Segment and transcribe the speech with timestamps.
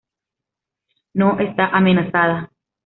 [1.13, 2.49] No está amenazada.